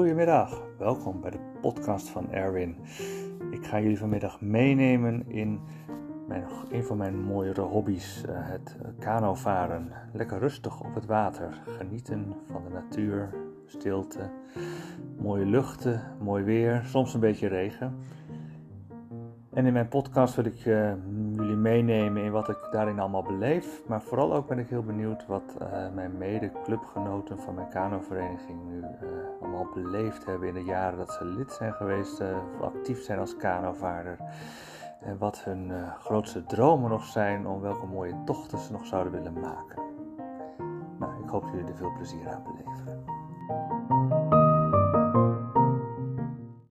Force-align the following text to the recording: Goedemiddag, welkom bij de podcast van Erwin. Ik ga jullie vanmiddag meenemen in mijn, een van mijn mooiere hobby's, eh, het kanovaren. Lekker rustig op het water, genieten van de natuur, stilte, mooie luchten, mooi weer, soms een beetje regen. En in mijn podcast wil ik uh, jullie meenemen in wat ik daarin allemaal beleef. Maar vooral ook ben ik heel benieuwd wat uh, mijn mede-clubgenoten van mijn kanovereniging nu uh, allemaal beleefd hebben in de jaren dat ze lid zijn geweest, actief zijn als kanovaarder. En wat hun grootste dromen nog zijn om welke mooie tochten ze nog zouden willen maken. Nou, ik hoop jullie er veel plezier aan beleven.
Goedemiddag, 0.00 0.62
welkom 0.78 1.20
bij 1.20 1.30
de 1.30 1.38
podcast 1.60 2.08
van 2.08 2.30
Erwin. 2.30 2.76
Ik 3.50 3.66
ga 3.66 3.80
jullie 3.80 3.98
vanmiddag 3.98 4.40
meenemen 4.40 5.28
in 5.28 5.60
mijn, 6.28 6.44
een 6.70 6.84
van 6.84 6.96
mijn 6.96 7.22
mooiere 7.22 7.60
hobby's, 7.60 8.24
eh, 8.24 8.34
het 8.34 8.76
kanovaren. 8.98 9.92
Lekker 10.12 10.38
rustig 10.38 10.80
op 10.80 10.94
het 10.94 11.06
water, 11.06 11.62
genieten 11.66 12.34
van 12.50 12.64
de 12.64 12.70
natuur, 12.70 13.34
stilte, 13.66 14.30
mooie 15.18 15.46
luchten, 15.46 16.02
mooi 16.20 16.44
weer, 16.44 16.82
soms 16.84 17.14
een 17.14 17.20
beetje 17.20 17.48
regen. 17.48 17.94
En 19.50 19.66
in 19.66 19.72
mijn 19.72 19.88
podcast 19.88 20.34
wil 20.34 20.44
ik 20.44 20.64
uh, 20.64 20.92
jullie 21.32 21.56
meenemen 21.56 22.22
in 22.22 22.32
wat 22.32 22.48
ik 22.48 22.68
daarin 22.70 22.98
allemaal 22.98 23.22
beleef. 23.22 23.82
Maar 23.86 24.02
vooral 24.02 24.34
ook 24.34 24.48
ben 24.48 24.58
ik 24.58 24.68
heel 24.68 24.82
benieuwd 24.82 25.26
wat 25.26 25.56
uh, 25.62 25.68
mijn 25.94 26.18
mede-clubgenoten 26.18 27.38
van 27.38 27.54
mijn 27.54 27.68
kanovereniging 27.68 28.58
nu 28.68 28.78
uh, 28.78 28.86
allemaal 29.40 29.68
beleefd 29.74 30.26
hebben 30.26 30.48
in 30.48 30.54
de 30.54 30.64
jaren 30.64 30.98
dat 30.98 31.12
ze 31.12 31.24
lid 31.24 31.52
zijn 31.52 31.72
geweest, 31.72 32.22
actief 32.60 33.02
zijn 33.02 33.18
als 33.18 33.36
kanovaarder. 33.36 34.18
En 35.00 35.18
wat 35.18 35.44
hun 35.44 35.72
grootste 35.98 36.44
dromen 36.44 36.90
nog 36.90 37.04
zijn 37.04 37.46
om 37.46 37.60
welke 37.60 37.86
mooie 37.86 38.24
tochten 38.24 38.58
ze 38.58 38.72
nog 38.72 38.86
zouden 38.86 39.12
willen 39.12 39.40
maken. 39.40 39.82
Nou, 40.98 41.22
ik 41.22 41.28
hoop 41.28 41.44
jullie 41.52 41.70
er 41.70 41.76
veel 41.76 41.92
plezier 41.92 42.28
aan 42.28 42.42
beleven. 42.42 43.04